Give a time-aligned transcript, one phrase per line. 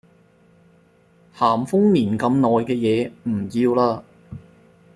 [1.33, 4.01] 咸豐年咁耐嘅嘢唔要喇